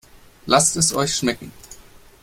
[0.47, 1.51] Lasst es euch schmecken!